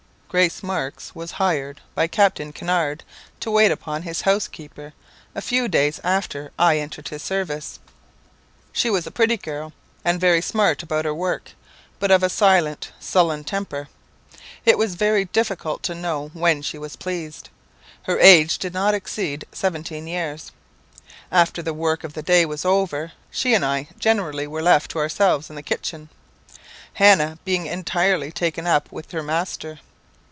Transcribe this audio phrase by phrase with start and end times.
[0.31, 3.03] "Grace Marks was hired by Captain Kinnaird
[3.41, 4.93] to wait upon his housekeeper,
[5.35, 7.81] a few days after I entered his service.
[8.71, 9.73] She was a pretty girl,
[10.05, 11.51] and very smart about her work,
[11.99, 13.89] but of a silent, sullen temper.
[14.63, 17.49] It was very difficult to know when she was pleased.
[18.03, 20.53] Her age did not exceed seventeen years.
[21.29, 24.99] After the work of the day was over, she and I generally were left to
[24.99, 26.07] ourselves in the kitchen,
[26.93, 29.79] Hannah being entirely taken up with her master.